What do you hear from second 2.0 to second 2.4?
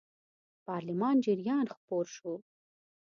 شو.